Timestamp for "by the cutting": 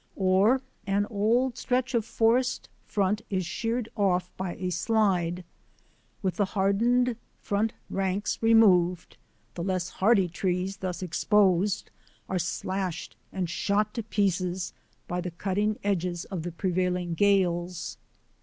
15.07-15.77